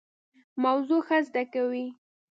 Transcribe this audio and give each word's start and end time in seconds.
موضوع 0.63 1.01
ښه 1.07 1.17
زده 1.27 1.43
کوي. 1.53 1.85